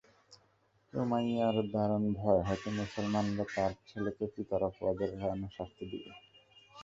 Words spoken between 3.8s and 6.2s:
ছেলেকে পিতার অপরাধের কারণে শাস্তি দিবে।